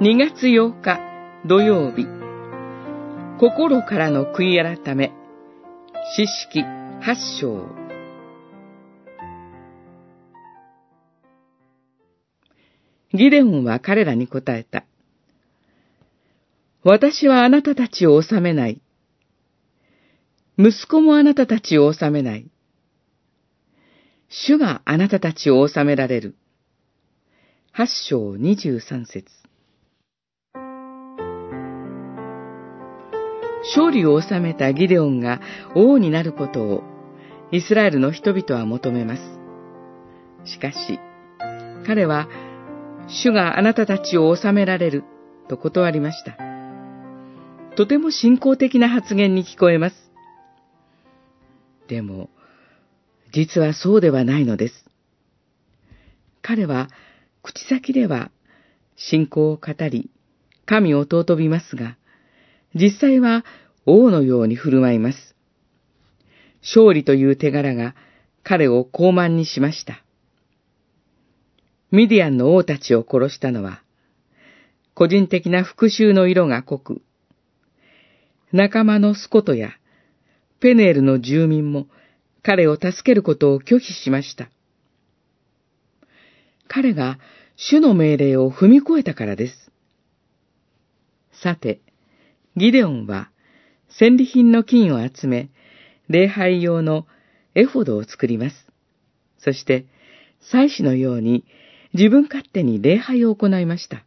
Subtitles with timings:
[0.00, 1.00] 2月8日
[1.44, 2.06] 土曜日
[3.40, 5.12] 心からの悔い改め
[6.14, 7.66] 詩式8章
[13.12, 14.84] ギデオンは彼らに答えた。
[16.84, 18.80] 私はあなたたちを治めない。
[20.56, 22.46] 息子もあなたたちを治めない。
[24.28, 26.36] 主があなたたちを治められる。
[27.72, 29.26] 八章二十三節
[33.74, 35.40] 勝利を収めたギデオンが
[35.74, 36.82] 王になることを
[37.50, 39.22] イスラエルの人々は求めます。
[40.44, 41.00] しかし、
[41.86, 42.28] 彼は、
[43.08, 45.04] 主があなたたちを治められる
[45.48, 46.36] と断りました。
[47.76, 49.96] とても信仰的な発言に聞こえます。
[51.88, 52.28] でも、
[53.32, 54.84] 実はそうではないのです。
[56.42, 56.88] 彼は、
[57.42, 58.30] 口先では
[58.96, 60.10] 信仰を語り、
[60.66, 61.96] 神を尊びますが、
[62.78, 63.44] 実際は
[63.86, 65.34] 王のように振る舞います。
[66.62, 67.94] 勝利という手柄が
[68.42, 70.04] 彼を高慢にしました。
[71.90, 73.82] ミディアンの王たちを殺したのは、
[74.94, 77.02] 個人的な復讐の色が濃く、
[78.52, 79.72] 仲間のスコトや
[80.60, 81.86] ペネールの住民も
[82.42, 84.50] 彼を助けることを拒否しました。
[86.66, 87.18] 彼が
[87.56, 89.70] 主の命令を踏み越えたからです。
[91.42, 91.80] さて、
[92.58, 93.30] ギデオンは
[93.88, 95.48] 戦利品の金を集め、
[96.08, 97.06] 礼拝用の
[97.54, 98.56] エフォドを作ります。
[99.38, 99.86] そして、
[100.40, 101.44] 祭司のように
[101.94, 104.04] 自分勝手に礼拝を行いました。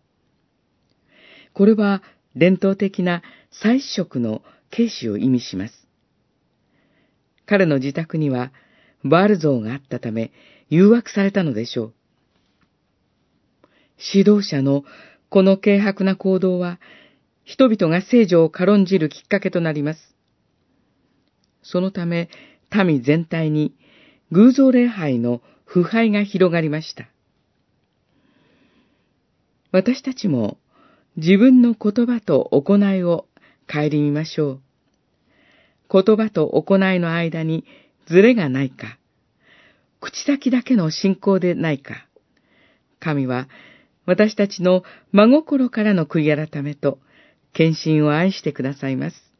[1.54, 2.04] これは
[2.36, 5.88] 伝統的な祭司職の軽視を意味します。
[7.46, 8.52] 彼の自宅には
[9.04, 10.32] バール像があったため
[10.70, 11.94] 誘惑されたのでしょう。
[14.14, 14.84] 指導者の
[15.30, 16.80] この軽薄な行動は
[17.44, 20.16] 人々が聖女を軽んじるきっかけとなります。
[21.64, 22.30] そのため、
[22.72, 23.76] 民全体に
[24.32, 27.10] 偶像礼拝の腐敗が広がりました。
[29.72, 30.58] 私たちも
[31.18, 33.26] 自分の言葉と行いを
[33.72, 34.62] 顧みましょう。
[35.92, 37.66] 言葉と行いの間に
[38.08, 38.98] ズレがないか、
[40.00, 42.08] 口先だけの信仰でないか、
[43.00, 43.48] 神は
[44.06, 47.00] 私たちの真心からの悔い改めと
[47.54, 49.31] 献身を愛してくださいます。